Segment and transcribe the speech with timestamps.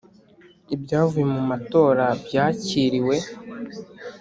[0.75, 3.15] Ibyavuye mu matora byakiriwe